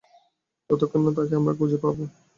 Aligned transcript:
যতক্ষণ 0.69 0.99
না 1.05 1.11
তাকে 1.17 1.33
আমরা 1.39 1.53
খুঁজে 1.57 1.77
পাবো। 1.83 2.03